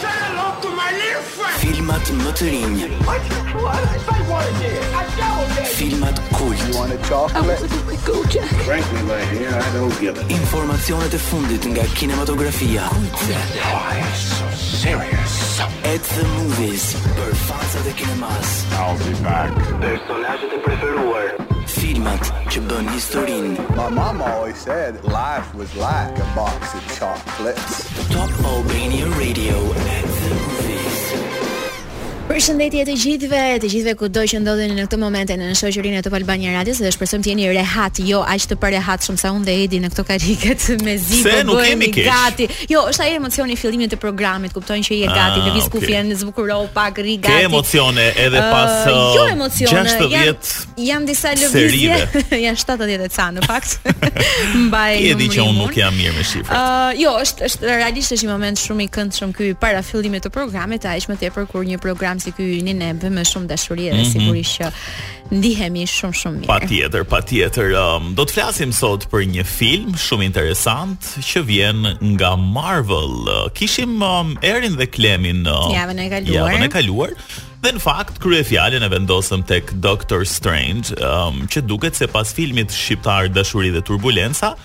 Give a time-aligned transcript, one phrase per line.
[0.03, 1.55] Say hello to my little friend!
[1.63, 2.81] Filmat më të rinj.
[3.07, 3.23] What?
[3.55, 3.87] What?
[3.87, 4.83] I want to do.
[5.03, 5.69] I don't do.
[5.79, 6.59] Filmat kult.
[6.65, 7.63] You want a chocolate?
[7.63, 8.51] I want a go Jack.
[8.67, 10.27] Frankly, my dear, I don't give it.
[10.27, 12.91] Informacionet e fundit nga kinematografia.
[12.91, 13.39] Kultse.
[13.63, 15.39] Why oh, so serious?
[15.87, 18.51] At the Movies, për fansat e kinemas.
[18.83, 19.55] I'll be back.
[19.79, 21.42] Personazhet e preferuar
[21.93, 23.51] filmat, kör Bönnis in.
[23.75, 27.85] My mom always said life was like a box of chocolates.
[28.09, 30.42] Top Albania Radio at the
[32.23, 36.13] Përshëndetje të gjithëve, të gjithëve kudo që ndodheni në këtë moment në shoqërinë e Top
[36.15, 39.81] Albania Radios dhe shpresoj të jeni rehat, jo aq të përehatshëm sa unë dhe Edi
[39.83, 42.47] në këto karike të mezi po bëhemi gati.
[42.71, 45.83] Jo, është ai emocioni i fillimit të programit, kuptoj që je gati, ah, lëviz okay.
[45.83, 47.41] kufjen, zbukurou pak rri gati.
[47.41, 50.49] Ke emocione edhe pas jo uh, uh, jo emocione, jam
[50.93, 51.99] jam disa lëvizje,
[52.45, 53.75] janë 70 e ca në fakt.
[54.69, 55.09] Mbaj një moment.
[55.09, 56.55] Je di që unë nuk jam mirë me shifrat.
[56.55, 60.31] Uh, jo, është është realisht është një moment shumë i këndshëm ky para fillimit të
[60.31, 63.85] programit, aq më tepër kur një program program si ky ynin e bëmë shumë dashuri
[63.89, 64.13] dhe mm -hmm.
[64.13, 64.71] sigurisht që
[65.39, 66.47] ndihemi shumë shumë mirë.
[66.51, 67.73] Patjetër, patjetër.
[67.79, 73.49] Um, do të flasim sot për një film shumë interesant që vjen nga Marvel.
[73.55, 76.37] Kishim um, Erin dhe Klemin në um, uh, javën e kaluar.
[76.39, 77.11] Javën e kaluar.
[77.63, 82.33] Dhe në fakt, krye fjallin e vendosëm tek Doctor Strange, um, që duket se pas
[82.33, 84.55] filmit shqiptar dëshuri dhe turbulenca,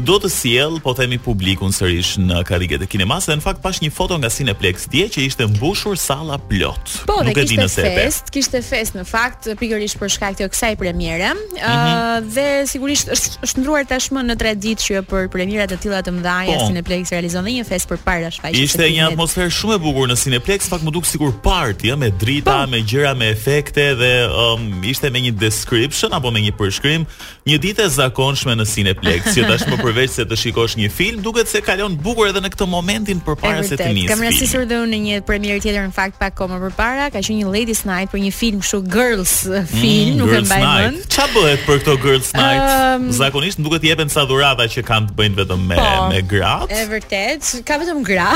[0.00, 3.80] do të sjell, po themi publikun sërish në karriget e kinemas dhe në fakt pash
[3.82, 6.98] një foto nga Cineplex dje që ishte mbushur salla plot.
[7.08, 10.48] Po, Nuk e dinë se fest, e kishte fest në fakt pikërisht për shkak të
[10.52, 11.32] kësaj premiere.
[11.32, 11.80] Mm -hmm.
[11.80, 16.02] uh, dhe sigurisht është është ndruar tashmë në 3 ditë që për premiera të tilla
[16.02, 18.62] të mëdha po, Cineplex realizon dhe një fest për para shfaqjes.
[18.64, 22.10] Ishte një atmosferë shumë e bukur në Cineplex, fakt më duk sikur party ja, me
[22.10, 26.52] drita, po, me gjëra, me efekte dhe um, ishte me një description apo me një
[26.58, 27.06] përshkrim,
[27.46, 31.48] një ditë e zakonshme në Cineplex, që tashmë përveç se të shikosh një film, duket
[31.48, 34.08] se kalon bukur edhe në këtë momentin përpara se të nisë.
[34.10, 37.22] Kam rastësuar dhe unë në një premierë tjetër në fakt pak kohë më përpara, ka
[37.24, 40.40] qenë një Ladies Night për një film kështu Girls eh, mm, film, mm, nuk e
[40.44, 41.06] mbaj mend.
[41.14, 42.64] Ç'a bëhet për këto Girls Night?
[42.74, 46.20] Um, Zakonisht duhet të jepen sa dhurata që kanë të bëjnë vetëm me po, me
[46.34, 46.68] gratë.
[46.68, 48.28] Është vërtet, ka vetëm gra.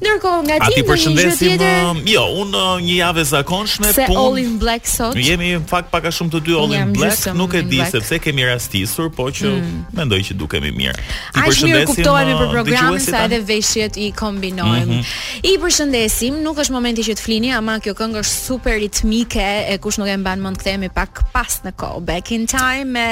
[0.00, 1.74] Ndërkohë nga ti përshëndesim tjetër...
[1.92, 4.16] Um, jo, un uh, një javë zakonshme se pun.
[4.16, 5.12] All in black sot.
[5.16, 7.82] Ne jemi në fakt pak a shumë të dy all in black, nuk e di
[7.84, 9.76] sepse kemi rastisur, po që mm.
[10.00, 10.96] mendoj që dukemi mirë.
[10.96, 11.76] Ju përshëndesim.
[11.76, 14.88] Ai kuptohemi për uh, programin sa edhe veshjet i kombinojmë.
[14.88, 15.14] Mm -hmm.
[15.52, 19.76] I përshëndesim, nuk është momenti që të flini, ama kjo këngë është super ritmike e
[19.84, 23.10] kush nuk e mban mend kthehemi pak pas në kohë back in time me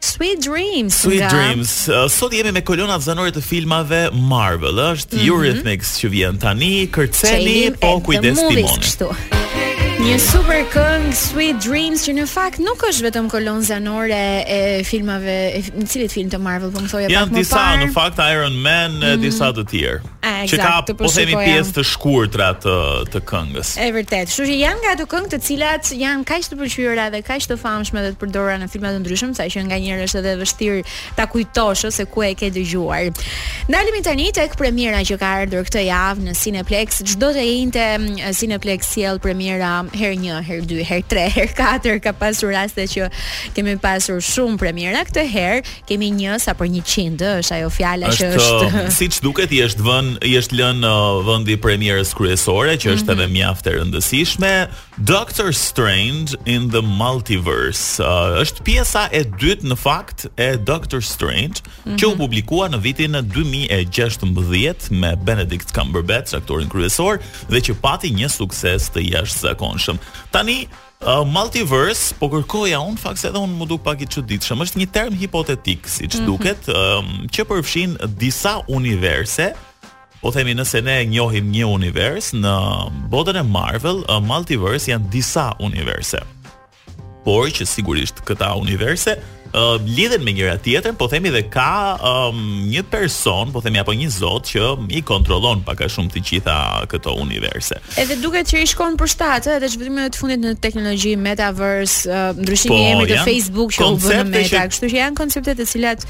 [0.00, 0.94] Sweet Dreams.
[0.94, 1.28] Sweet nga...
[1.30, 1.88] Dreams.
[1.88, 4.80] Uh, sot jemi me kolona zanore të filmave Marvel.
[4.94, 5.28] Është mm -hmm.
[5.30, 8.78] Eurythmics që vjen tani, kërceni po kujdes timonin.
[8.82, 9.37] kështu
[9.98, 14.18] Një super këngë Sweet Dreams që në fakt nuk është vetëm kolon zanore
[14.50, 15.32] e filmave,
[15.74, 17.34] në cilët film të Marvel, po më thoja pak më parë.
[17.34, 19.16] Jan disa në fakt Iron Man, mm.
[19.24, 20.14] disa të tjerë.
[20.48, 22.74] Që ka të po, po themi pjesë të shkurtra të
[23.10, 23.72] të këngës.
[23.74, 24.28] Është vërtet.
[24.30, 27.56] Kështu që janë nga ato këngë të cilat janë kaq të pëlqyera dhe kaq të
[27.58, 30.82] famshme dhe të përdorura në filma të ndryshëm, saqë nganjëherë është edhe vështirë
[31.18, 33.10] ta kujtosh se ku e ke dëgjuar.
[33.72, 38.36] Ndalim tani tek premiera që ka ardhur këtë javë në Cineplex, çdo të jente mm,
[38.38, 43.08] Cineplex sjell premiera herë një, her dy, her tre, her katër ka pasur raste që
[43.56, 45.04] kemi pasur shumë premiera.
[45.08, 49.52] Këtë herë kemi një sa për 100, është ajo fjala që është um, siç duket,
[49.52, 50.94] uh, i është vënë, i është lënë në
[51.28, 53.16] vendi premierës kryesore, që është mhm.
[53.18, 54.52] edhe mjaft e rëndësishme,
[55.08, 58.00] Doctor Strange in the Multiverse.
[58.02, 62.18] Uh, është pjesa e dytë në fakt e Doctor Strange, që u mhm.
[62.20, 67.20] publikua në vitin 2016 me Benedict Cumberbatch, aktorin kryesor,
[67.50, 69.98] dhe që pati një sukses të jashtëzakonshëm famshëm.
[70.34, 70.66] Tani
[71.02, 74.60] uh, multiverse, po kërkoja un fakse edhe un më duk pak i çuditshëm.
[74.66, 76.26] Është një term hipotetik, siç mm -hmm.
[76.26, 79.52] duket, um, që përfshin disa universe.
[80.20, 82.54] Po themi nëse ne njohim një univers në
[83.10, 86.18] botën e Marvel, uh, multiverse janë disa universe.
[87.24, 89.16] Por që sigurisht këta universe
[89.54, 92.40] uh, lidhen me njëra tjetrën, po themi dhe ka um,
[92.70, 94.64] një person, po themi apo një zot që
[94.98, 96.56] i kontrollon pak a shumë të gjitha
[96.92, 97.76] këto universe.
[98.00, 102.04] Edhe duket që i shkon për shtat, ëh, edhe zhvillimet e fundit në teknologji metaverse,
[102.10, 104.98] uh, ndryshimi po, i po, emrit të Facebook që u bën në Meta, kështu që
[105.02, 106.06] janë konceptet të cilat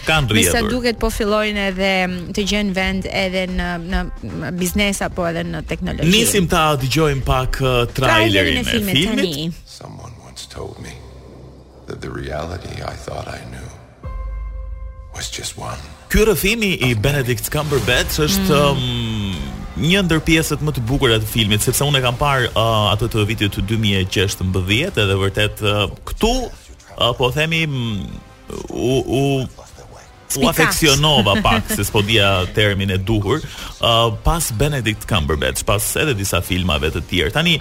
[0.59, 1.93] sa duket po fillojnë edhe
[2.37, 6.11] të gjejnë vend edhe në në biznes apo edhe në teknologji.
[6.13, 7.61] Nisim ta dëgjojmë pak
[7.97, 9.59] trailerin e filmit.
[9.69, 10.93] Someone once told me
[11.89, 13.71] that the reality I thought I knew
[15.17, 15.79] was just one.
[16.13, 16.23] Ky
[16.91, 18.63] i Benedict Cumberbatch është mm.
[18.63, 22.95] um, një ndër pjesët më të bukura të filmit, sepse unë e kam parë uh,
[22.95, 24.53] atë të vitit të 2016
[24.97, 28.05] dhe vërtet uh, këtu uh, po themi mm,
[28.69, 29.23] u, u
[30.39, 32.03] u afeksionova pak se s'po
[32.55, 37.57] termin e duhur uh, pas Benedict Cumberbatch pas edhe disa filmave të tjerë tani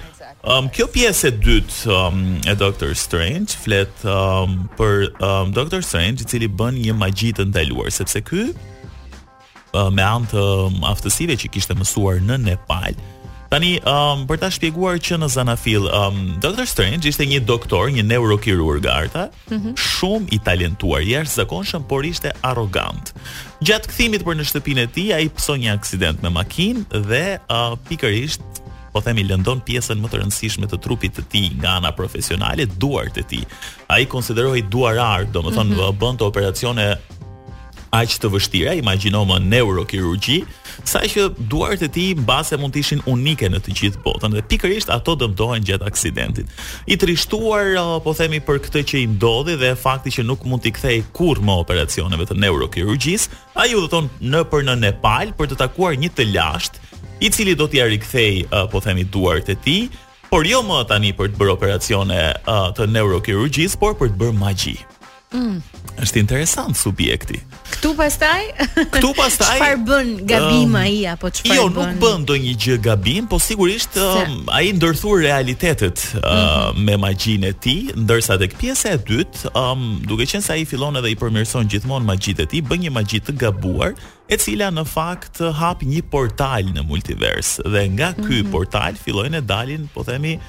[0.48, 6.24] Um, kjo pjesë e dytë um, e Doctor Strange flet um, për um, Doctor Strange
[6.24, 11.36] i cili bën një magji të ndaluar sepse ky uh, me anë të um, aftësive
[11.42, 12.96] që kishte mësuar në Nepal.
[13.52, 18.06] Tani um, për ta shpjeguar që në Zanafil um, Doctor Strange ishte një doktor, një
[18.08, 19.74] neurokirurg arta, mm -hmm.
[19.84, 23.12] shumë i talentuar, jashtëzakonshëm, por ishte arrogant.
[23.68, 27.76] Gjatë kthimit për në shtëpinë e tij ai pson një aksident me makinë dhe uh,
[27.92, 28.48] pikërisht
[28.98, 33.14] po themi lëndon pjesën më të rëndësishme të trupit të tij nga ana profesionale duart
[33.18, 33.44] të tij.
[33.94, 35.98] Ai konsiderohej duarar, domethënë mm -hmm.
[36.02, 36.88] bën të operacione
[37.98, 40.40] aq të vështira, imagjino më neurokirurgji,
[40.84, 41.22] sa që
[41.52, 45.16] duart e tij mbase mund të ishin unike në të gjithë botën dhe pikërisht ato
[45.16, 46.46] dëmtohen gjatë aksidentit.
[46.94, 47.66] I trishtuar
[48.04, 51.44] po themi për këtë që i ndodhi dhe fakti që nuk mund t'i kthej kurrë
[51.48, 53.30] më operacioneve të neurokirurgjisë,
[53.62, 56.78] ai udhëton nëpër në Nepal për të takuar një të lashtë
[57.20, 59.90] i cili do t'ja rikthej uh, po themi duart e tij,
[60.30, 64.38] por jo më tani për të bërë operacione uh, të neurokirurgjisë, por për të bërë
[64.38, 64.76] magji.
[65.34, 65.58] Mm.
[66.04, 67.42] Është interesant subjekti.
[67.68, 68.42] Ktu pastaj?
[68.96, 69.58] Ktu pastaj?
[69.60, 71.60] Çfarë bën gabim um, ai apo çfarë bën?
[71.60, 76.82] Jo, nuk bën ndonjë gjë gabim, po sigurisht um, ai ndërthur realitetet mm -hmm.
[76.88, 80.96] me magjinë e tij, ndërsa tek pjesa e dytë, um, duke qenë se ai fillon
[81.00, 83.92] edhe i përmirëson gjithmonë magjitë e tij, bën një magji të gabuar,
[84.30, 88.28] e cila në fakt hap një portal në multivers dhe nga mhm.
[88.28, 88.52] ky mm -hmm.
[88.52, 90.40] portal fillojnë të dalin, po themi,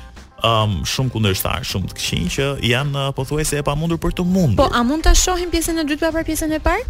[0.44, 4.61] um, shumë kundërshtar, shumë të këqij që janë uh, pothuajse e pamundur për të mundur.
[4.62, 6.87] Po a mund ta shohim pjesën e dytë pa për pjesën e parë?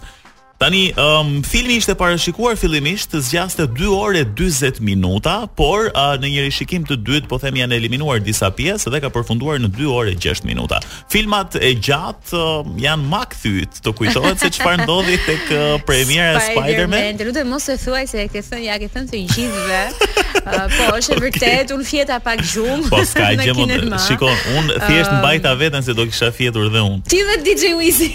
[0.56, 6.30] Tani, um, filmi ishte parashikuar fillimisht të zgjaste 2 ore 40 minuta, por uh, në
[6.32, 9.90] një rishikim të dytë po themi janë eliminuar disa pjesë dhe ka përfunduar në 2
[9.92, 10.78] ore 6 minuta.
[11.12, 16.40] Filmat e gjatë uh, janë më kthyt, të kujtohet se çfarë ndodhi tek uh, premiera
[16.40, 17.04] e Spider-Man.
[17.04, 19.88] Spider Lutem mos e thuaj se e ke thënë ja, ke thënë të gjithëve.
[20.46, 21.22] Uh, po, është okay.
[21.24, 22.84] vërtet, un fjeta pak gjumë.
[22.92, 23.98] Po, ska gjë më.
[24.04, 27.00] Shikon, un thjesht um, mbajta veten se do kisha fjetur dhe un.
[27.08, 28.10] Ti vet DJ Wizzy.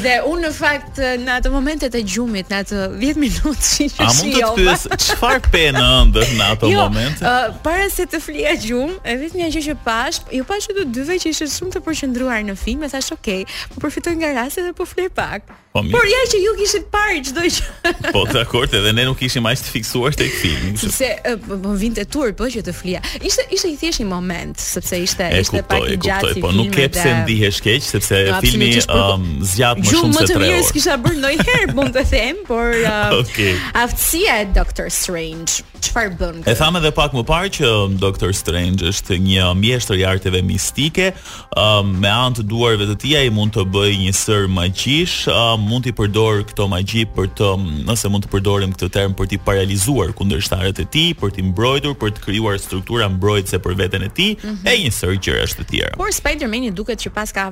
[0.00, 3.70] dhe un në fakt atë në atë momentet e gjumit, në atë 10 minutë që
[3.72, 4.06] shijova.
[4.06, 7.22] A mund të jo, pyes çfarë pe në ëndër në atë jo, moment?
[7.24, 10.78] Jo, uh, para se të flija gjum, e vetëm një gjë që pash, ju pashë
[10.80, 14.32] të dyve që ishin shumë të përqendruar në film, e thash okay, po përfitoj nga
[14.40, 15.48] rasti dhe po flej pak.
[15.76, 15.92] Po mirë.
[15.92, 17.64] Por ja që ju kishit parë çdo gjë.
[18.16, 20.70] Po, dakord, edhe ne nuk kishim as të fiksuar tek filmi.
[20.80, 23.00] Sepse më po, po, vinte tur po që të flija.
[23.20, 26.32] Ishte ishte i thjeshtë një moment, sepse ishte e ishte kuptoj, pak i gjatë.
[26.44, 28.88] Po, nuk kepse ndihesh keq, sepse filmi zgjat
[29.80, 29.98] po, më shumë se tre orë.
[29.98, 33.56] Ju më të mirë kisha bërë ndonjëherë mund të them, por uh, okay.
[33.76, 35.64] aftësia e Doctor Strange.
[35.82, 36.38] Çfarë bën?
[36.48, 40.40] E tham edhe pak më parë që um, Doctor Strange është një mjeshtër i arteve
[40.46, 41.10] mistike,
[41.58, 45.56] uh, me anë të duarve të tia i mund të bëjë një sër magjish, uh,
[45.56, 47.50] um, mund të përdorë këto magji për të,
[47.90, 51.96] nëse mund të përdorim këtë term për t'i paralizuar kundërshtarët e tij, për t'i mbrojtur,
[52.00, 54.70] për të krijuar struktura mbrojtëse për veten e tij, mm -hmm.
[54.70, 55.94] e një sër gjëra të tjera.
[55.98, 57.50] Por Spider-Man duket që pas ka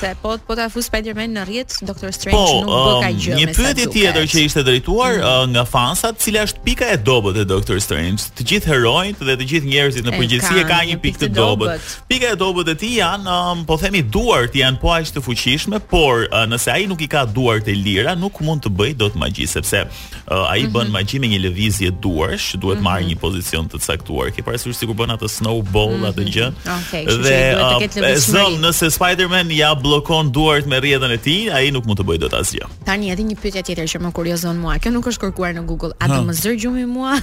[0.00, 3.86] se po po ta fus Spider-Man në rrjet Doctor Strange po, nuk um, një pyetje
[3.92, 5.26] tjetër që ishte drejtuar mm.
[5.26, 8.26] uh, nga fansat, cila është pika e dobët e Doctor Strange?
[8.38, 11.92] Të gjithë heronjt dhe të gjithë njerëzit në përgjithësi e ka një pikë të dobët.
[12.10, 15.80] Pika e dobët e tij janë, um, po themi duart janë po aq të fuqishme,
[15.92, 19.16] por uh, nëse ai nuk i ka duart e lira, nuk mund të bëj dot
[19.18, 20.72] magji sepse uh, ai mm -hmm.
[20.72, 20.92] bën mhm.
[20.92, 22.90] magji me një lëvizje duarsh, duhet mm -hmm.
[22.90, 24.30] marrë një pozicion të caktuar.
[24.32, 26.10] Ke parasysh sikur bën atë snowball mm -hmm.
[26.10, 26.48] atë gjë.
[26.82, 31.84] Okay, dhe uh, zëm nëse Spider-Man ja bllokon duart me rrjetën e tij, ai nuk
[31.86, 32.84] mund të bëj dot as zgjidhje.
[32.86, 34.76] Tani edhe një pyetje tjetër që më kuriozon mua.
[34.82, 37.16] Kjo nuk është kërkuar në Google, a do më zër gjumi mua?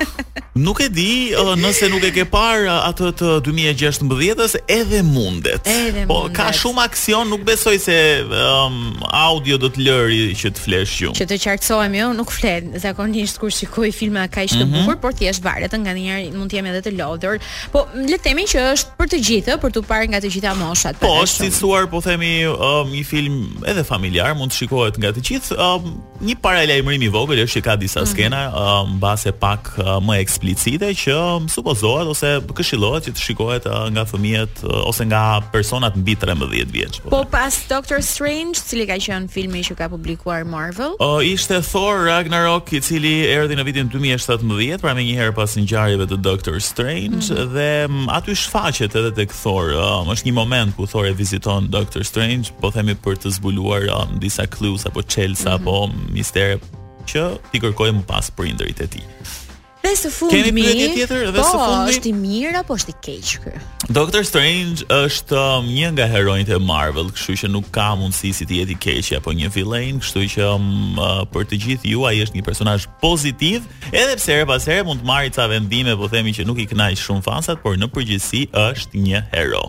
[0.66, 5.64] nuk e di, nëse nuk e ke parë atë të 2016-s, edhe mundet.
[5.66, 6.08] Edhe mundet.
[6.10, 7.96] Po ka shumë aksion, nuk besoj se
[8.28, 8.78] um,
[9.24, 11.18] audio do të lëri që të flesh gjumi.
[11.20, 14.84] Që të qartësohemi unë, jo, nuk flet zakonisht kur shikoj filma kaq të mm -hmm.
[14.84, 17.36] bukur, por thjesht varet, nganjëherë mund të jem edhe të lodhur.
[17.72, 20.54] Po le të themi që është për të gjithë, për të parë nga të gjitha
[20.58, 20.94] moshat.
[21.02, 23.34] Po, është thjesht po themi um, një film
[23.70, 25.92] edhe familjar, mund të ikohet nga të gjithë um,
[26.24, 28.10] një paralajmërim i vogël është që ka disa mm.
[28.10, 28.40] skena
[28.94, 34.04] mbase pak uh, më eksplicite që um, supozohet ose këshillohet që të shikohet uh, nga
[34.08, 37.00] fëmijët uh, ose nga personat mbi 13 vjeç.
[37.04, 40.96] Po, po pas Doctor Strange, cili ka qenë filmi që ka publikuar Marvel?
[41.02, 46.08] Uh, ishte Thor Ragnarok, i cili erdhi në vitin 2017, pra më njëherë pas ngjarjeve
[46.12, 47.44] të Doctor Strange mm.
[47.54, 49.74] dhe um, aty shfaqet edhe tek Thor.
[49.76, 53.88] Um, është një moment ku Thor e viziton Doctor Strange, po themi për të zbuluar
[53.98, 55.62] um, disa clues apo çelsa mm -hmm.
[55.62, 56.60] apo ministere
[57.10, 59.04] që ti kërkoj më pas indërit e ti.
[59.84, 61.74] Dhe së fundmi, Kemi pyetje tjetër dhe po, së fundi?
[61.74, 63.50] Po, është i mirë apo është i keq ky?
[63.98, 68.46] Doctor Strange është um, një nga heronjtë e Marvel, kështu që nuk ka mundësi si
[68.48, 72.06] të jetë i keq apo një villain, kështu që um, uh, për të gjithë ju
[72.08, 75.98] ai është një personazh pozitiv, edhe pse herë pas here mund të marrë ca vendime,
[76.00, 79.66] po themi që nuk i kënaq shumë fansat, por në përgjithësi është një hero.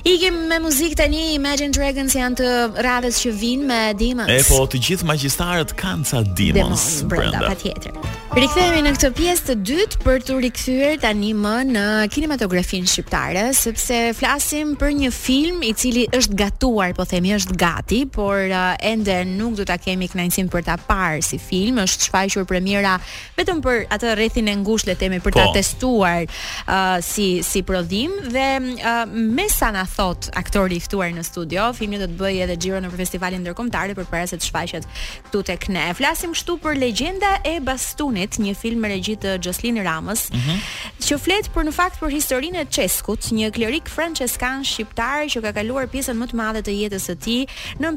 [0.04, 2.52] Ikim me muzikë tani Imagine Dragons janë të
[2.84, 4.36] radhës që vijnë me Demons.
[4.36, 7.96] E po, të gjithë magjistarët kanë ca Demons brenda pa tjetër.
[8.36, 14.04] Rikthehemi në këtë pjesë të dytë për të rikthyer tani më në kinematografinë shqiptare, sepse
[14.20, 19.16] flasim për një film i cili është gatuar, po themi është gati, por uh, ende
[19.28, 21.80] nuk do ta kemi kënaqësin për ta parë si film.
[21.84, 22.96] Është shfaqur premiera
[23.38, 25.54] vetëm për atë rrethin e ngushtë le të themi për ta po.
[25.56, 31.24] testuar uh, si si prodhim dhe uh, me sa na thot aktori i ftuar në
[31.28, 34.88] studio, filmi do të bëjë edhe xhiro në festivalin ndërkombëtar përpara se të shfaqet
[35.28, 35.88] këtu tek ne.
[35.98, 41.06] Flasim kështu për Legjenda e Bastunit, një film me regjitë të Jocelyn Ramës, mm -hmm.
[41.08, 45.52] që flet për në fakt për historinë e Çeskut, një klerik franceskan shqiptar që ka
[45.60, 47.40] kaluar pjesën më të madhe të jetës së tij
[47.84, 47.96] në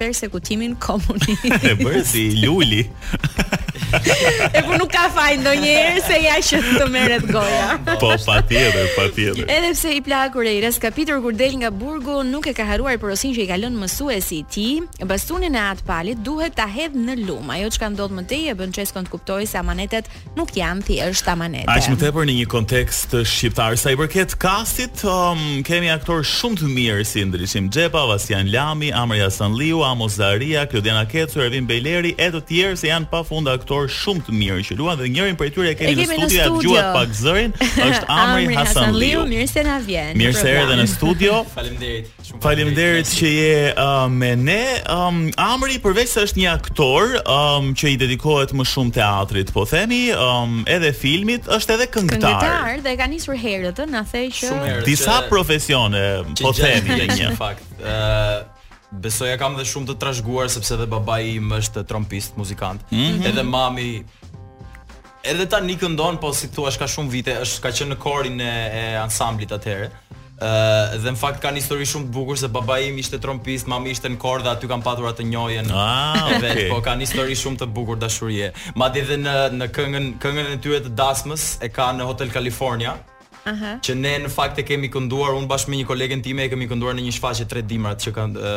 [0.00, 1.34] persekutimin komunist.
[1.66, 2.82] E bëri si luli.
[4.54, 7.76] e po nuk ka faj ndo njerë se ja që të meret goja.
[8.00, 9.44] po, pa tjede, pa tjede.
[9.48, 12.64] Edhe pse i plakur e i res kapitur kur del nga burgu, nuk e ka
[12.68, 14.68] haruar porosin që i kalon mësu e si ti,
[15.12, 18.38] bastunin e atë palit duhet ta hedh në luma Ajo që ka ndodh më te
[18.52, 20.04] e bën kënë të kuptoj se amanetet
[20.36, 21.68] nuk janë thjesht amanete.
[21.72, 26.58] Aq më tepër në një kontekst shqiptar sa i përket kastit, um, kemi aktorë shumë
[26.60, 32.12] të mirë si ndryshim Xhepa, Vasian Lami, Amrja Sanliu, Amos Daria, Klodiana Kecu, Ervin Bejleri
[32.20, 35.48] e të tjerë se janë pafund aktor shumë të mirë që luan dhe njërin prej
[35.56, 37.52] tyre e keni në studio e dëgjuat pak zërin,
[37.88, 39.24] është Amri Hasanliu.
[39.28, 40.12] Mirë se na vjen.
[40.20, 41.40] Mirë se erdhe në studio.
[41.56, 42.12] Faleminderit.
[42.30, 44.60] Shumë Faleminderit që je uh, me ne.
[44.94, 49.66] Um, Amri përveç se është një aktor, um që i dedikohet më shumë teatrit, po
[49.70, 52.20] themi, um edhe filmit, është edhe këngëtar.
[52.46, 56.06] Këngëtar dhe ka nisur herët, na the që disa profesione,
[56.38, 57.66] po themi, në një fakt
[58.90, 62.80] besoj e kam dhe shumë të trashguar sepse dhe babai im është trompist muzikant.
[62.90, 63.26] Mm -hmm.
[63.26, 64.04] Edhe mami
[65.24, 68.52] edhe tani këndon, po si thua ka shumë vite, është ka qenë në korin e,
[68.82, 69.88] e ansamblit atëherë.
[70.40, 73.66] Ë uh, dhe në fakt kanë histori shumë të bukur se baba im ishte trompist,
[73.66, 75.70] mami ishte në kor dhe aty kanë patur atë njohjen.
[75.74, 76.40] Ah, okay.
[76.40, 78.52] Vet, po kanë histori shumë të bukur dashurie.
[78.74, 82.94] Madje edhe në në këngën këngën e tyre të dasmës e kanë në Hotel California.
[83.46, 83.76] Aha.
[83.78, 86.66] Që ne në fakt e kemi kënduar un bashkë me një kolegen time e kemi
[86.66, 88.52] kënduar në një shfaqje tre dimrat që kanë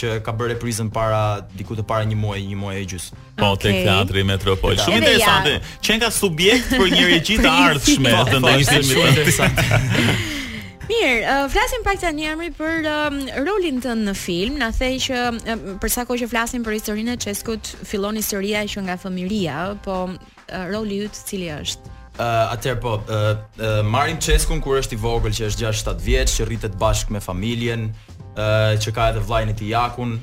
[0.00, 1.20] që ka bërë reprizën para
[1.56, 3.06] diku të para një muaji, një muaji e gjys.
[3.40, 3.78] Po okay.
[3.80, 4.76] te teatri Metropol.
[4.82, 5.54] Shumë interesante.
[5.88, 9.64] Qen ka subjekt për një regji po, të ardhshme, do të ishte shumë interesante.
[10.92, 14.60] Mirë, uh, flasim pak tani emri për uh, rolin tën në film.
[14.60, 18.66] Na the që uh, për sa kohë që flasim për historinë e Çeskut, fillon historia
[18.68, 20.16] që nga fëmiria, po uh,
[20.74, 21.93] roli i yt cili është?
[22.14, 23.14] Uh, Atëherë po, uh,
[23.58, 27.16] eh, uh, eh, Çeskun kur është i vogël që është 6-7 vjeç, që rritet bashkë
[27.16, 30.20] me familjen, uh, që ka edhe vllajën e tij Jakun.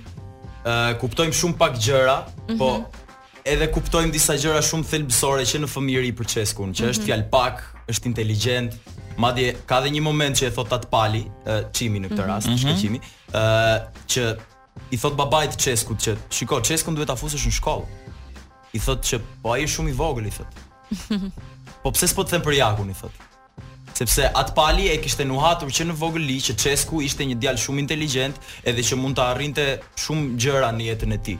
[0.63, 2.57] uh, kuptojm shumë pak gjëra, mm -hmm.
[2.57, 2.89] po
[3.45, 6.89] edhe kuptojm disa gjëra shumë thelbësore që në fëmijë i për Çeskun, që mm -hmm.
[6.93, 7.05] është mhm.
[7.05, 8.73] fjal pak, është inteligjent.
[9.17, 11.27] Madje ka edhe një moment që e thot tat Pali,
[11.73, 12.95] Çimi në këtë rast, mm -hmm.
[12.95, 13.39] uh,
[14.07, 14.35] që
[14.91, 17.85] i thot babait Çeskut që shiko Çeskun duhet ta fusësh në shkollë.
[18.73, 20.51] I thot që po ai është shumë i vogël i thot.
[21.83, 23.21] Po pse s'po të them për Jakun i thot?
[24.01, 27.83] Sepse atë pali e kishte nuhatur që në vogëli që Chesku ishte një djalë shumë
[27.83, 29.65] inteligjent edhe që mund të arrinte
[30.01, 31.37] shumë gjëra në jetën e tij.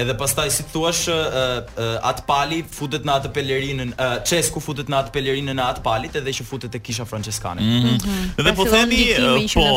[0.00, 1.10] Edhe pastaj si thua sh
[2.08, 3.90] atë pali futet në atë pelerinën
[4.28, 7.60] Çesku futet në atë pelerinën e atë palit edhe që futet te kisha franceskane.
[7.60, 8.24] Mm -hmm.
[8.38, 9.02] Dhe pra po themi
[9.54, 9.70] po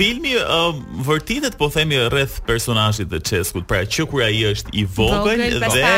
[0.00, 0.72] filmi uh,
[1.08, 5.88] vërtitet po themi rreth personazhit të Cheskut, pra që kur ai është i vogël dhe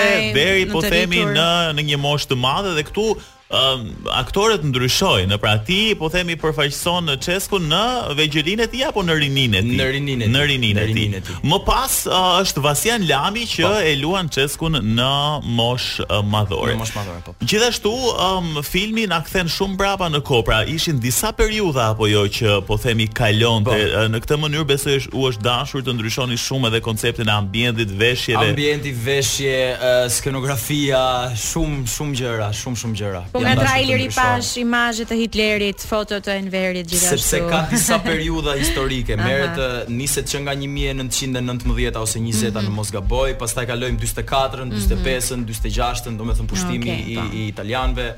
[0.41, 3.07] deri po themi në në një moshë të madhe dhe këtu
[3.53, 3.85] um,
[4.19, 7.83] aktorët ndryshojnë, pra ti po themi përfaqëson në Çesku në
[8.19, 9.79] Vegjelinë e tij apo në Rininë e tij?
[9.79, 10.29] Në Rininë.
[10.35, 11.37] Në Rininë e tij.
[11.49, 13.71] Më pas uh, është Vasian Lami që po.
[13.85, 15.09] e luan Çeskun në
[15.57, 16.75] mosh madhore.
[16.77, 17.37] Në mosh madhore po.
[17.45, 22.27] Gjithashtu um, filmi na kthen shumë brapa në kohë, pra ishin disa periudha apo jo
[22.39, 24.05] që po themi kalonte po.
[24.13, 28.53] në këtë mënyrë besoj u është dashur të ndryshoni shumë edhe konceptin e ambientit, veshjeve.
[28.53, 31.01] Ambienti, veshje, uh, skenografia,
[31.39, 33.25] shumë shumë gjëra, shumë shumë gjëra.
[33.39, 37.23] Po nga traileri pash imazhe të Hitlerit, foto të Enverit gjithashtu.
[37.23, 42.67] Sepse ka disa periudha historike, merret niset që nga 1919 ose 20 në -hmm.
[42.67, 47.29] në Mosgaboj, pastaj kalojm 44-ën, 45-ën, 46-ën, domethënë pushtimi po.
[47.39, 48.09] i italianëve,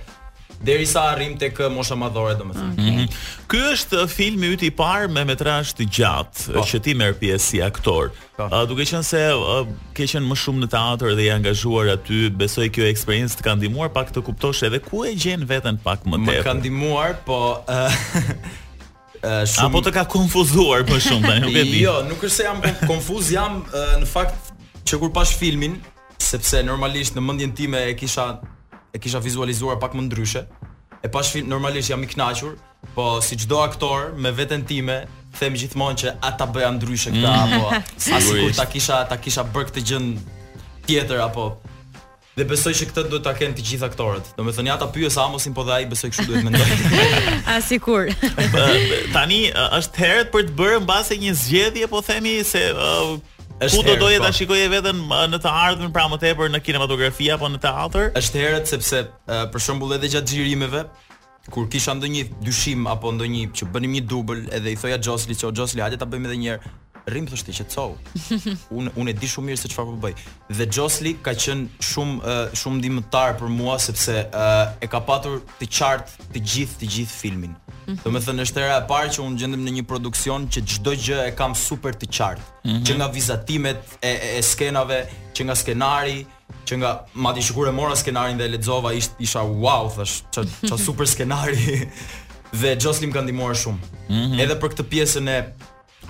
[0.62, 2.72] derisa arrim tek uh, mosha madhore domethënë.
[2.72, 2.90] Okay.
[2.90, 3.12] Mm -hmm.
[3.50, 6.60] Ky është filmi yt i parë me metrazh të gjatë po.
[6.62, 8.10] që ti merr pjesë si aktor.
[8.38, 8.44] Oh.
[8.44, 12.30] Uh, duke qenë se uh, ke qenë më shumë në teatr dhe je angazhuar aty,
[12.30, 16.04] besoj kjo eksperiencë të ka ndihmuar pak të kuptosh edhe ku e gjen veten pak
[16.04, 16.40] më tepër.
[16.40, 18.34] Më ka ndihmuar, po uh,
[19.20, 19.66] Uh, shumë...
[19.68, 22.62] Apo të ka konfuzuar për shumë dhe, nuk e di Jo, nuk është se jam
[22.88, 24.32] konfuz, jam uh, në fakt
[24.88, 25.76] që kur pash filmin
[26.18, 28.40] Sepse normalisht në mëndjen time e kisha
[28.92, 30.44] e kisha vizualizuar pak më ndryshe.
[31.02, 32.56] E pash film normalisht jam i kënaqur,
[32.94, 35.02] po si çdo aktor me veten time,
[35.38, 37.50] them gjithmonë që ata bëja ndryshe këta mm.
[37.54, 40.06] apo sa sikur ta kisha ta kisha bër këtë gjën
[40.88, 41.48] tjetër apo
[42.38, 44.28] Dhe besoj që këtë duhet ta kenë të gjithë aktorët.
[44.38, 47.02] Do të thonë ja ta pyes Amosin, po dhe ai besoj kështu duhet mendoj.
[47.50, 48.06] A sikur.
[49.16, 53.18] tani është herët për të bërë mbase një zgjedhje, po themi se uh,
[53.68, 54.24] Ku do doje po.
[54.24, 58.06] ta shikoje veten në të ardhmen pra më tepër në kinematografi apo në teatr?
[58.16, 60.86] Është herët sepse për shembull edhe gjatë xhirimeve
[61.52, 65.50] kur kisha ndonjë dyshim apo ndonjë që bënim një dubl, edhe i thoja Josli që
[65.50, 66.74] o Josli hajde ta bëjmë edhe një herë
[67.08, 67.94] rrim thoshti që cau.
[68.70, 70.24] Un un e di shumë mirë se çfarë po bëj.
[70.58, 75.40] Dhe Josli ka qenë shumë uh, shumë ndihmëtar për mua sepse uh, e ka patur
[75.60, 77.54] të qartë të gjithë të gjithë filmin.
[77.86, 78.00] Mhm.
[78.04, 80.96] Do të thënë është era e parë që unë gjendem në një produksion që çdo
[81.06, 82.46] gjë e kam super të qartë.
[82.64, 82.84] Mm -hmm.
[82.88, 85.00] Që nga vizatimet e, e, e skenave,
[85.34, 86.18] që nga skenari,
[86.66, 90.14] që nga madje sikur e mora skenarin dhe e lexova isha wow thash
[90.66, 91.66] ç'a super skenari.
[92.60, 92.74] dhe
[93.06, 93.78] më ka ndihmuar shumë.
[94.08, 94.40] Mm -hmm.
[94.42, 95.38] Edhe për këtë pjesën e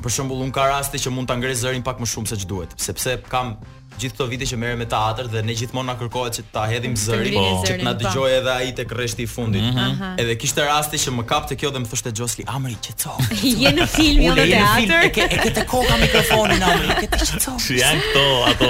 [0.05, 2.73] Për shembull, un ka raste që mund ta ngrej zërin pak më shumë se ç'duhet,
[2.81, 3.57] sepse kam
[4.01, 6.97] gjithë këto vite që merrem me teatr dhe ne gjithmonë na kërkohet që ta hedhim
[6.99, 9.63] zërin, po, që na dëgjojë edhe ai tek rreshti i fundit.
[9.63, 10.15] Mm -hmm.
[10.23, 13.13] Edhe kishte rasti që më kapte kjo dhe më thoshte Josli, "Amri, qetço."
[13.63, 15.07] Je në film, jo në teatr.
[15.07, 15.11] E
[15.45, 17.53] ke të koka mikrofonin, Amri, ke të qetço.
[17.67, 18.69] Si janë këto ato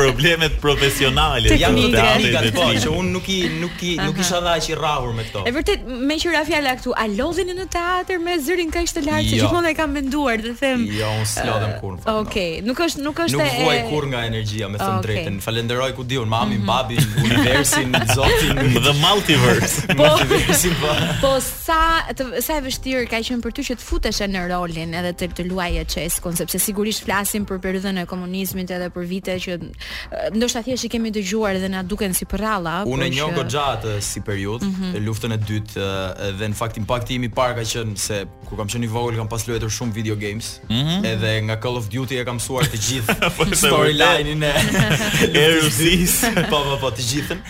[0.00, 4.66] problemet profesionale të teatrit, po, që unë nuk i nuk i nuk isha dha aq
[4.72, 5.38] i rrahur me këto.
[5.48, 9.00] E vërtet, me që ra fjala këtu, a lodhini në teatr me zërin kaq të
[9.08, 9.40] lartë që jo.
[9.42, 13.18] gjithmonë e kam menduar dhe them, "Jo, unë s'lodhem kurrë." Po, Okej, nuk është nuk
[13.24, 15.06] është e Nuk vuaj kurrë nga energjia me thëmë ah, okay.
[15.06, 15.38] drejtën.
[15.44, 16.66] Falenderoj ku diun, mamin, mm -hmm.
[16.66, 18.56] babin, universin, Zotin,
[18.88, 19.72] the multiverse.
[19.94, 20.04] po,
[20.82, 20.90] po.
[21.24, 24.94] Po sa të, sa e vështirë ka qenë për ty që të futesh në rolin
[24.98, 29.32] edhe të të e Çeskun, sepse sigurisht flasim për periudhën e komunizmit edhe për vite
[29.44, 32.82] që eh, ndoshta thjesht i kemi dëgjuar dhe na duken si përralla.
[32.86, 33.36] Unë e njoh që...
[33.40, 35.04] goxhatë si periudhë, mm -hmm.
[35.08, 38.18] luftën e dytë eh, dhe në fakt impakti i parë ka qenë se
[38.52, 40.50] ku kam qenë i vogël kam pas luajtur shumë video games.
[40.68, 41.06] Mm -hmm.
[41.08, 43.56] Edhe nga Call of Duty e kam mësuar të gjithë po, po, po.
[43.64, 46.18] storyline-in e Aerosmith.
[46.52, 47.40] Po po po të gjithën.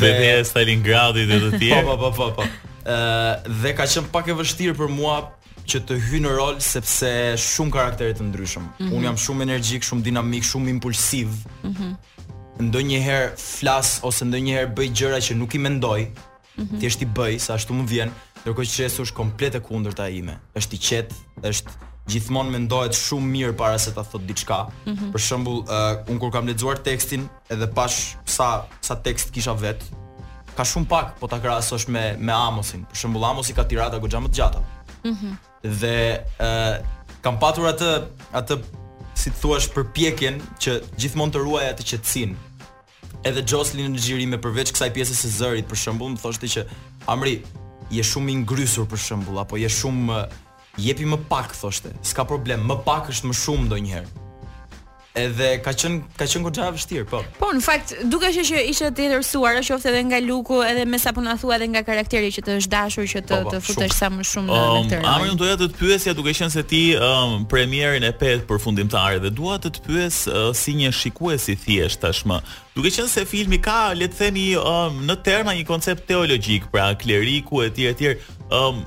[0.00, 1.82] Dhe me Stalingradit dhe të tjerë.
[1.88, 2.44] Po po po po.
[2.86, 2.94] Ë
[3.62, 5.16] dhe ka qenë pak e vështirë për mua
[5.70, 7.10] që të hyj në rol sepse
[7.50, 8.62] shumë karaktere të ndryshëm.
[8.62, 8.96] Mm -hmm.
[8.96, 11.28] Un jam shumë energjik, shumë dinamik, shumë impulsiv.
[11.30, 11.68] Ëh.
[11.74, 11.94] Mm
[12.68, 16.00] Ndonjëherë flas ose ndonjëherë bëj gjëra që nuk i mendoj.
[16.04, 16.78] Mm -hmm.
[16.78, 18.10] Thjesht i bëj sa ashtu më vjen.
[18.42, 20.34] Ndërkohë që jesu është komplet e kundërta ime.
[20.58, 21.18] Është i qetë,
[21.52, 21.76] është
[22.10, 24.56] Gjithmonë mendohet shumë mirë para se ta thot diçka.
[24.88, 25.10] Mm -hmm.
[25.14, 29.84] Për shembull, uh, un kur kam lexuar tekstin edhe pash sa sa tekst kisha vet,
[30.56, 32.84] ka shumë pak po ta krahasosh me me Amosin.
[32.92, 34.60] Për shembull, Amosi ka tirada goxha më të gjata.
[35.04, 35.36] Mhm.
[35.62, 36.84] dhe ë uh,
[37.22, 37.90] kam patur atë
[38.34, 38.54] atë
[39.14, 42.34] si të thuash përpjekjen që gjithmonë të ruaja atë qetësinë.
[43.24, 46.60] Edhe Jocelyn në xhirim me përveç kësaj pjese së zërit, për shembull, më thoshte që
[47.06, 47.42] Amri,
[47.90, 50.20] je shumë i ngrysur për shembull apo je shumë
[50.80, 51.92] jepi më pak thoshte.
[52.04, 54.21] S'ka problem, më pak është më shumë ndonjëherë.
[55.12, 57.18] Edhe ka qen ka qen goxha vështirë, po.
[57.36, 60.86] Po, në fakt, duke qenë se ishte të interesuar, është qoftë edhe nga luku, edhe
[60.88, 63.52] me sapo na thua edhe nga karakteri që të është dashur që të po, po,
[63.52, 65.04] të futesh sa më shumë në um, tërë.
[65.04, 68.14] Ëm, unë doja të jetë të pyesja duke qenë se ti ëm um, premierën e
[68.24, 72.40] petë përfundimtare dhe dua të të pyes uh, si një shikues i thjesht tashmë.
[72.72, 76.94] Duke qenë se filmi ka, le të themi, um, në terma një koncept teologjik, pra
[76.96, 78.14] kleriku etj etj,
[78.48, 78.84] ëm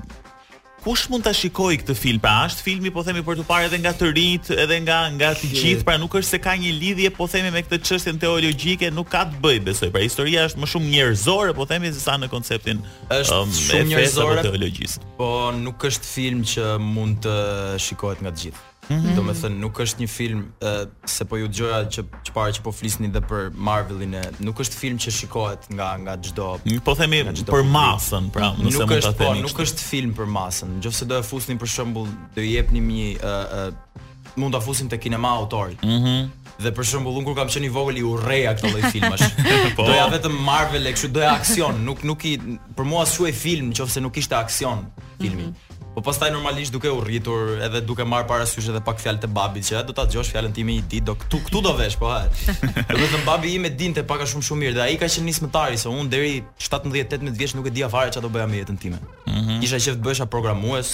[0.86, 2.20] kush mund ta shikojë këtë film?
[2.22, 5.32] Pra, është filmi po themi për të parë edhe nga të rit, edhe nga nga
[5.38, 8.92] të gjithë, pra nuk është se ka një lidhje po themi me këtë çështje teologjike,
[8.94, 9.90] nuk ka të bëjë besoj.
[9.94, 12.84] Pra, historia është më shumë njerëzore po themi se sa në konceptin
[13.18, 15.02] është um, shumë njerëzore teologjisë.
[15.18, 17.36] Po nuk është film që mund të
[17.82, 18.65] shikohet nga të gjithë.
[18.90, 19.14] -hmm.
[19.14, 20.78] Do me thënë, nuk është një film uh,
[21.10, 24.60] Se po ju gjoja që, që pare që po flisni dhe për Marvelin e Nuk
[24.62, 26.48] është film që shikohet nga, nga gjdo
[26.86, 30.78] Po themi gjdo për masën pra, nuk, nuk është, po, nuk është film për masën
[30.84, 34.54] Gjo se do e fusni për shëmbull Do i jep një mi uh, uh, Mund
[34.56, 37.98] të fusim të kinema autorit mm Dhe për shembull, unë kur kam qenë i vogël
[38.00, 39.26] i urreja këto lloj filmash.
[39.34, 39.82] Po.
[39.82, 39.88] po.
[39.90, 42.38] Doja vetëm Marvel e kështu doja aksion, nuk nuk i
[42.78, 44.86] për mua as shuaj film nëse nuk ishte aksion
[45.20, 45.50] filmi.
[45.50, 45.75] Mm -hmm.
[45.96, 49.64] Po pastaj normalisht duke u rritur, edhe duke marr parasysh edhe pak fjalë të babit
[49.64, 52.10] që do ta djosh fjalën time një ditë, do këtu këtu do vesh po.
[52.12, 55.08] Do të thon babi im e dinte pak a shumë shumë mirë, dhe ai ka
[55.08, 58.60] qenë nismëtari se un deri 17-18 vjeç nuk e dija fare çfarë do bëja me
[58.60, 59.00] jetën time.
[59.24, 59.56] Mhm.
[59.64, 60.92] Kisha qef të bësha programues,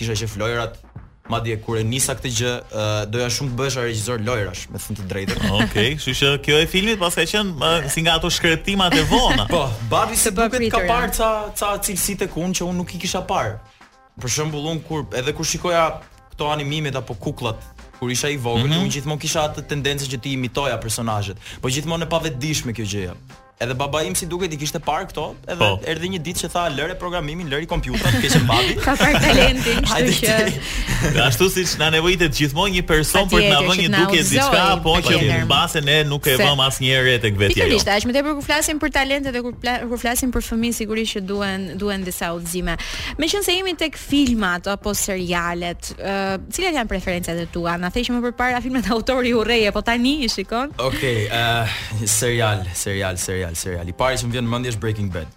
[0.00, 0.80] kisha qef lojrat,
[1.32, 2.54] madje kur e nisa këtë gjë,
[3.12, 5.42] doja shumë të bësha regjisor lojrash, me thënë të drejtën.
[5.50, 7.52] Okej, okay, kështu që kjo e filmit paska qen
[7.92, 9.44] si nga ato shkretimat e vona.
[9.52, 13.60] Po, babi se duket ka parca ca cilësitë që unë nuk i kisha parë
[14.20, 15.84] për shembull un kur edhe kur shikoja
[16.34, 17.60] këto animimet apo kukullat
[17.98, 18.82] kur isha i vogël mm -hmm.
[18.84, 23.14] un gjithmonë kisha atë tendencë që ti imitoja personazhet, po gjithmonë e pavetdishme kjo gjëja.
[23.62, 25.78] Edhe baba im si duket i kishte parë këto, edhe oh.
[25.86, 28.72] erdhi një ditë që tha lëre programimin, lëri kompjuterin, keqë mbavi.
[28.82, 31.18] Ka parë talentin, kështu që.
[31.28, 34.96] Ashtu siç na nevojitet gjithmonë një person për të na vënë një duke diçka, po
[35.06, 37.58] që mbase ne nuk e vëmë asnjëherë tek vetja.
[37.62, 39.54] Sigurisht, aq më tepër kur flasim për talente dhe kur
[39.92, 42.74] kur flasim për fëmijë sigurisht që duhen duhen disa udhëzime.
[43.22, 47.78] Meqense jemi tek filmat apo serialet, cilat janë preferencat e tua?
[47.78, 50.74] Na thëj më përpara filmat autori urreje, po tani i shikon?
[50.90, 51.30] Okej,
[52.10, 53.88] serial, serial, serial serial, serial.
[53.92, 55.28] I pari që më vjen në mendje është Breaking Bad.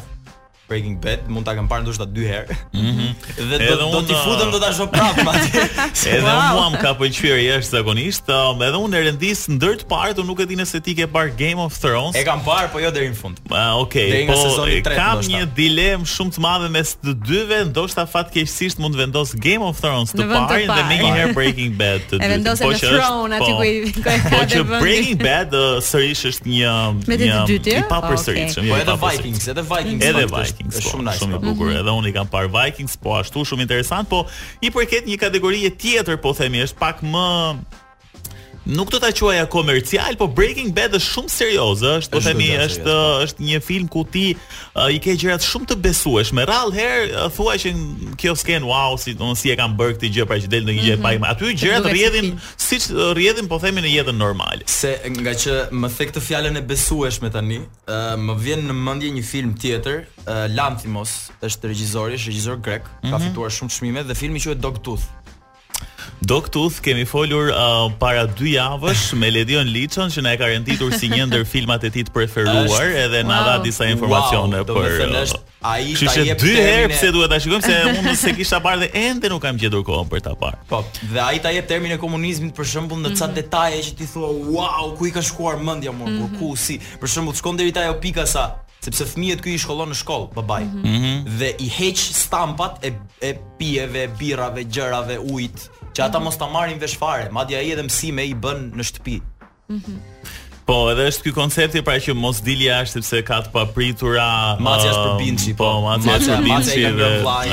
[0.68, 2.56] Breaking Bad mund ta kem parë ndoshta dy herë.
[2.72, 3.10] Mm -hmm.
[3.50, 5.62] Dhe do, do t'i uh, futem do ta shoh prapë atë.
[6.16, 6.58] edhe wow.
[6.58, 10.40] mua më ka pëlqyer jashtëzakonisht, um, edhe unë e rendis ndër të parë, unë nuk
[10.42, 12.16] e di nëse ti ke parë Game of Thrones.
[12.16, 13.38] E kam parë, po jo deri në fund.
[13.50, 14.10] Ah, uh, okay.
[14.10, 14.38] Deri po,
[14.90, 15.36] kam ndoshta.
[15.36, 19.78] një dilem shumë të madhe mes të dyve, ndoshta fatkeqësisht mund të vendos Game of
[19.80, 20.76] Thrones të parë par.
[20.76, 22.22] dhe më njëherë Breaking Bad të dy.
[22.26, 24.00] E vendosen po në Throne aty po, ku
[24.34, 28.62] Po që Breaking Bad uh, sërish është një ah, një i papërsëritshëm.
[28.70, 30.04] Po edhe Vikings, edhe Vikings.
[30.06, 30.55] Edhe Vikings.
[30.56, 30.76] Vikings.
[30.78, 31.46] Është po, shumë, nice, shumë e po.
[31.50, 31.66] bukur.
[31.70, 31.80] Mhm.
[31.80, 34.22] Edhe unë i kam parë Vikings, po ashtu shumë interesant, po
[34.62, 37.24] i përket një kategorie tjetër, po themi, është pak më
[38.66, 42.84] nuk do ta quaj komercial, po Breaking Bad është shumë serioz, është po themi është
[42.84, 42.96] po.
[43.26, 44.24] është një film ku ti
[44.90, 46.44] i ke gjërat shumë të besueshme.
[46.50, 47.72] Rall herë thua që
[48.20, 50.74] kjo sken wow, si do si e kanë bërë këtë gjë pra që del në
[50.76, 51.06] një gjë e mhm.
[51.06, 51.28] pajtim.
[51.30, 52.32] Aty gjërat rrjedhin
[52.68, 54.66] siç rrjedhin po themi në jetën normale.
[54.70, 57.62] Se nga që më thek këtë fjalën e besueshme tani,
[58.26, 60.04] më vjen në mendje një film tjetër,
[60.56, 63.22] Lanthimos, është regjisor është regjizor grek, ka mhm.
[63.28, 65.06] fituar shumë çmime dhe filmi quhet Dog Tooth.
[66.26, 70.38] Do këtu thë kemi folur uh, para dy javësh me Ledion Lichon që në e
[70.40, 74.62] ka rentitur si një ndër filmat e ti të preferuar edhe wow, dha disa informacione
[74.62, 74.72] wow, për...
[74.72, 78.86] Wow, do me thënë uh, herë pëse duhet a shikojmë se mundë se kisha parë
[78.86, 80.62] dhe ende nuk kam gjithur kohën për ta parë.
[80.70, 83.36] Po, dhe a i ta jep termin e komunizmit për shëmbull në mm ca mhm.
[83.42, 86.38] detaje që ti thua wow, ku i ka shkuar mëndja mërë, mm -hmm.
[86.40, 88.48] ku, si, për shëmbull, të shkon dhe i ta jo pika sa,
[88.86, 90.60] sepse fëmijët këy i shkollon në shkollë babai.
[90.64, 91.22] Mm -hmm.
[91.40, 92.92] Dhe i heq stampat e
[93.28, 95.58] e pijeve, birrave, gjërave, ujit,
[95.94, 96.24] që ata mm -hmm.
[96.26, 99.18] mos ta marrin vesh fare, madje ai edhe mësime i bën në shtëpi.
[99.68, 100.00] Mm
[100.66, 104.24] Po, edhe është ky koncepti pra që mos dil jashtë sepse ka të papritura
[104.58, 105.52] Macja është uh, për Binçi.
[105.60, 107.10] Po, Macja është për Binçi.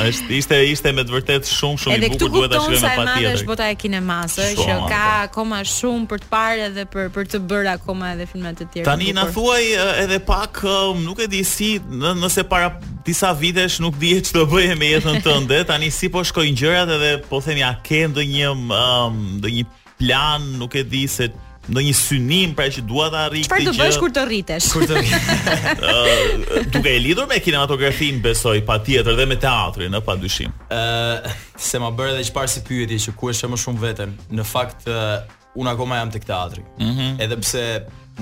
[0.07, 2.87] Është ishte ishte me të vërtet shumë shumë edhe i bukur duhet ta shohim këtu
[2.97, 3.35] pas tjetër.
[3.37, 4.87] Është bota e kinemasë që po.
[4.95, 8.67] ka akoma shumë për të parë edhe për për të bërë akoma edhe filma të
[8.73, 8.87] tjerë.
[8.89, 9.61] Tani na thuaj
[10.07, 10.63] edhe pak,
[11.05, 11.69] nuk e di si
[12.07, 12.73] nëse para
[13.05, 15.61] disa vitesh nuk dihet ç'do bëje me jetën tënde.
[15.69, 19.69] Tani si po shkojnë gjërat edhe po themi a ke ndonjë um, ndonjë
[20.01, 21.29] plan, nuk e di se
[21.71, 23.61] ndonjë synim pra që dua të arrij këtë gjë.
[23.61, 24.67] Çfarë do bësh kur të rritesh?
[24.75, 25.85] Kur të rritesh.
[26.73, 30.51] Duke e lidhur me kinematografin, besoj patjetër dhe me teatrin, apo padyshim.
[30.67, 31.21] Ë,
[31.55, 34.17] se më bëre edhe çfarë si pyetje që ku është më shumë veten.
[34.35, 36.65] Në fakt unë akoma jam tek teatri.
[36.75, 36.83] Ëh.
[36.89, 37.15] Mhm.
[37.23, 37.65] Edhe pse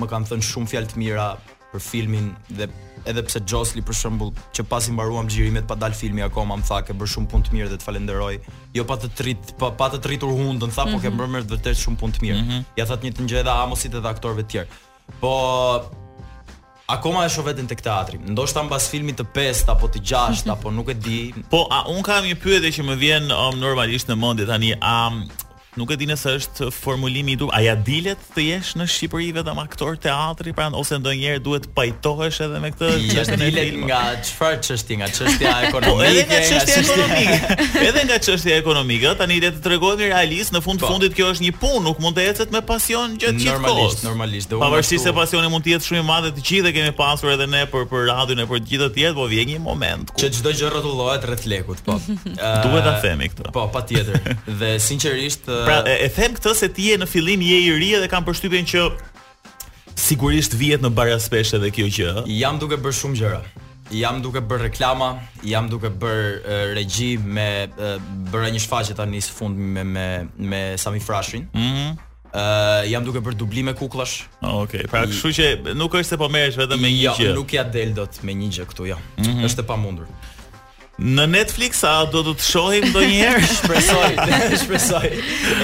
[0.02, 1.28] më kanë thënë shumë fjalë të mira
[1.72, 2.70] për filmin dhe
[3.08, 6.78] edhe pse Josli për shembull që pasi mbaruam xhirimet pa dal filmi akoma më tha
[6.86, 8.34] ke bër shumë punë të mirë dhe të falenderoj.
[8.76, 10.94] Jo pa të trit pa, pa të tritur hundën, tha mm -hmm.
[10.96, 11.18] po ke mhm.
[11.18, 12.40] bër mërë vërtet shumë punë të mirë.
[12.42, 12.62] Mm -hmm.
[12.78, 14.70] Ja thatë një të gjë edhe Amosit edhe aktorëve të tjerë.
[15.20, 15.32] Po
[16.92, 18.18] Akoma e shoh veten tek teatri.
[18.18, 21.34] Ndoshta mbas filmit të 5 apo të 6 apo nuk e di.
[21.50, 24.74] Po, a un kam një pyetje që më vjen um, normalisht në mendje tani.
[24.80, 25.22] A um,
[25.72, 29.26] nuk e di nëse është formulimi i duhur, a ja dilet të jesh në Shqipëri
[29.38, 33.86] vetëm aktor teatri, pra ose ndonjëherë duhet pajtohesh edhe me këtë jo, çështje në film
[33.88, 36.10] nga çfarë çështje, nga çështja ekonomike.
[36.10, 37.54] Po, edhe nga çështja ekonomike.
[37.88, 40.90] edhe nga çështja ekonomike, tani le të tregojmë realist, në fund të po.
[40.92, 43.64] fundit kjo është një punë, nuk mund të ecet me pasion gjatë gjithë kohë.
[43.64, 44.54] Normalisht, normalisht.
[44.60, 47.64] Pavarësisht se pasioni mund të jetë shumë i madh, të gjithë kemi pasur edhe ne
[47.72, 50.68] për për radion e për gjithë të tjerë, po vjen një moment ku çdo gjë
[50.74, 51.96] rrotullohet rreth lekut, po.
[52.66, 53.50] Duhet ta themi këtë.
[53.54, 54.34] Po, patjetër.
[54.46, 57.72] Dhe sinqerisht uh, pra e, e them këtë se ti je në fillim je i
[57.78, 58.86] ri dhe kam përshtypjen që
[60.02, 62.14] sigurisht vihet në barra speshe dhe kjo gjë.
[62.38, 63.42] Jam duke bër shumë gjëra.
[63.92, 65.10] Jam duke bër reklama,
[65.44, 67.48] jam duke bër regji me
[68.30, 70.06] bëra një shfaqje tani së fundmi me me
[70.52, 71.48] me Sami Frashin.
[71.52, 72.00] Ëh, Mm
[72.32, 74.22] Uh, jam duke bër dublime kukullash.
[74.40, 77.26] Okej, okay, pra kështu që nuk është se po merresh vetëm me një jo, gjë.
[77.26, 78.96] Jo, nuk ja del dot me një gjë këtu jo.
[78.96, 78.96] Ja.
[79.20, 79.44] Mm -hmm.
[79.50, 80.06] Është e pamundur.
[81.00, 83.44] Në Netflix a do të të shohim do njëherë?
[83.58, 84.10] shpresoj,
[84.62, 85.06] shpresoj,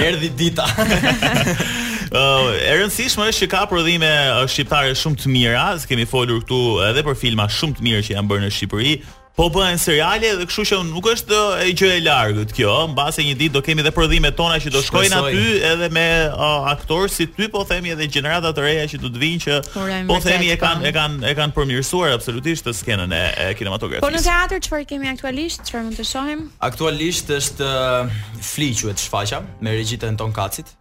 [0.07, 4.09] erdi dita uh, E rëndësishme është që ka prodhime
[4.49, 8.15] shqiptare shumë të mira Së kemi folur këtu edhe për filma shumë të mirë që
[8.17, 8.95] janë bërë në Shqipëri
[9.39, 12.73] po bëhen seriale dhe kështu që nuk është e gjë e largët kjo.
[12.91, 16.67] Mbase një ditë do kemi edhe prodhimet tona që do shkojnë aty edhe me uh,
[17.13, 20.17] si ty po themi edhe gjenerata të reja që do të vinë që po, po
[20.27, 24.03] themi e kanë e kanë e kanë përmirësuar absolutisht të skenën e, e kinematografisë.
[24.03, 26.45] Po në teatr çfarë kemi aktualisht, çfarë mund të shohim?
[26.73, 27.71] Aktualisht është
[28.11, 30.75] uh, të shfaqja me regjitën Ton Kacit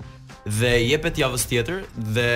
[0.48, 1.84] dhe jepet javës tjetër
[2.18, 2.30] dhe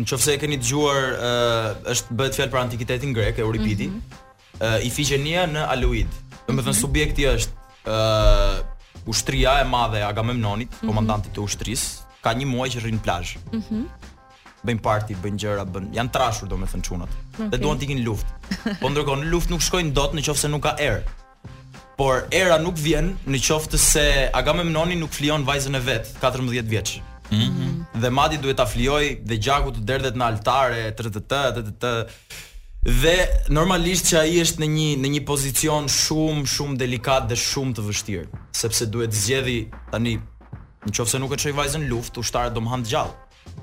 [0.00, 3.92] nëse e keni dëgjuar uh, është bëhet fjalë për antikitetin grek Euripidi.
[3.92, 4.24] Mm -hmm
[4.60, 6.08] uh, në Aluid.
[6.46, 6.80] Do të thënë mhm.
[6.80, 7.52] subjekti është
[7.88, 8.64] ë uh, eh,
[9.08, 10.86] ushtria e madhe Agamemnonit, mm -hmm.
[10.88, 13.38] komandanti të ushtrisë, ka një muaj që rrin në plazh.
[13.52, 13.76] Mhm.
[13.76, 13.88] Mm
[14.58, 15.84] bëjnë parti, bëjnë gjëra, bën.
[15.94, 17.08] Janë trashur domethënë çunat.
[17.32, 17.46] Okay.
[17.52, 18.30] Dhe duan të ikin në luftë.
[18.80, 21.04] Po ndërkohë në luftë nuk shkojnë dot nëse nuk ka erë.
[21.96, 27.00] Por era nuk vjen në qoftë se Agamemnoni nuk flion vajzën e vet, 14 vjeç.
[27.30, 31.40] Mm Dhe Madi duhet ta flijoj dhe gjakut të derdhet në altare Të të të
[31.54, 31.92] të të të
[32.88, 33.14] dhe
[33.52, 37.84] normalisht që ai është në një në një pozicion shumë shumë delikat dhe shumë të
[37.88, 39.56] vështirë, sepse duhet zgjedhë
[39.92, 40.14] tani
[40.88, 43.12] nëse nuk e çoj vajzën luftë, ushtarët do mhan gjallë.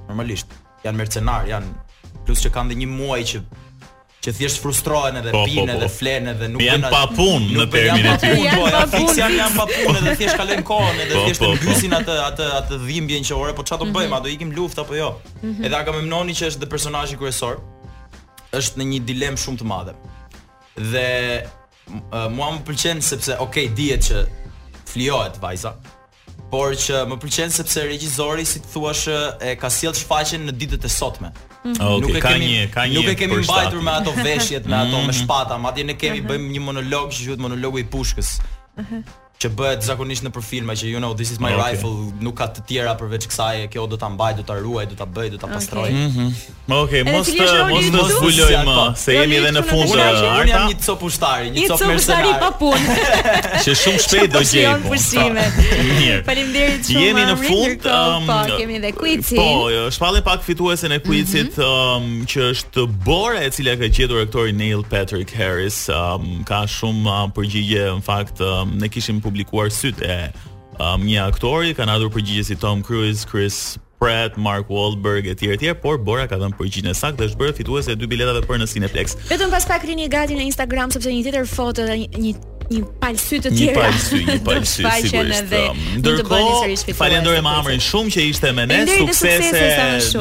[0.10, 0.52] Normalisht
[0.86, 3.44] janë mercenar, janë plus që kanë dhe një muaj që
[4.26, 5.74] që thjesht frustrohen edhe po, po, pinë po.
[5.78, 8.40] edhe flenë edhe nuk janë pa punë në termin e tij.
[8.42, 12.48] Janë pa punë, janë pa punë dhe thjesht kalojnë kohën edhe thjesht mbysin atë atë
[12.62, 14.10] atë dhimbjen që ore, po çfarë do bëjmë?
[14.10, 14.18] Mhm.
[14.18, 15.12] A do ikim luftë apo jo?
[15.44, 15.68] Mhm.
[15.70, 17.60] Edhe aka më mnoni që është de personazhi kryesor,
[18.60, 19.96] është në një dilemë shumë të madhe.
[20.94, 21.06] Dhe
[21.44, 24.24] uh, mua më pëlqen sepse ok, dihet që
[24.91, 25.76] flijohet vajza,
[26.52, 30.88] por që më pëlqen sepse regjizori si të thuash e ka sjell shfaqjen në ditët
[30.88, 31.34] e sotme.
[31.65, 31.76] Mhm.
[31.76, 34.70] Okay, nuk e ka kemi, një, ka një nuk e kemi mbajtur me ato veshjet,
[34.70, 35.08] me ato mhm.
[35.10, 38.36] me shpata, madje ne kemi bëjmë një monolog, që quhet monologu i pushkës.
[38.82, 39.04] Mhm
[39.43, 41.74] që bëhet zakonisht në filma që you know this is my okay.
[41.74, 41.91] rifle
[42.24, 45.04] nuk ka të tjera përveç kësaj kjo do ta mbaj do ta ruaj do ta
[45.12, 45.88] bëj do ta pastroj.
[45.89, 46.24] Okej, mhm.
[46.24, 46.76] mhm.
[46.76, 47.02] okay.
[47.02, 47.48] okay, mos të
[47.91, 49.91] mos të se jemi edhe në fund.
[49.91, 52.39] Unë jam një cop ushtari, një cop mercenar.
[52.45, 52.88] Cop ushtar papun.
[53.65, 54.69] Që shumë shpejt do gjej.
[56.30, 57.04] Faleminderit shumë.
[57.04, 57.86] Jemi në fund.
[57.86, 59.34] Po, um, kemi edhe quiz.
[59.36, 62.00] Po, jo, shpallim pak fituesen e quizit mhm.
[62.00, 65.84] um, që është Bore e cila ka gjetur aktorin Neil Patrick Harris.
[65.91, 68.41] Um, ka shumë përgjigje në fakt
[68.80, 70.32] ne kishim publikuar syt e
[70.78, 73.60] um, një aktori, kanë ardhur përgjigjësit Tom Cruise, Chris
[74.02, 77.58] Pratt, Mark Wahlberg etj etj, por Bora ka dhënë përgjigjen e saktë dhe është bërë
[77.62, 79.18] fituese e dy biletave për në Cineplex.
[79.34, 82.36] Vetëm pas pak rini gati në Instagram sepse një tjetër foto dhe një, një
[82.66, 83.74] një palë sy të tjera.
[83.78, 85.52] Një palë sy, një palë sy sigurisht.
[85.60, 89.62] Um, ndërkohë, falenderoj me emrin shumë që ishte me ne, suksese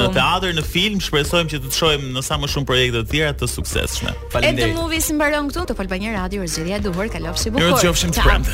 [0.03, 3.11] në teatr, në film, shpresojmë që të të shohim në sa më shumë projekte të
[3.15, 4.13] tjera të suksesshme.
[4.29, 4.75] Faleminderit.
[4.75, 7.65] Edhe movie-si mbaron këtu, të Albania Radio, zgjidhja e duhur, kalofshi bukur.
[7.65, 8.53] Ne ju qofshim të premtë.